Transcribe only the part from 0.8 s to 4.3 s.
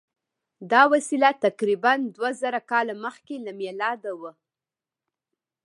وسیله تقریبآ دوه زره کاله مخکې له میلاده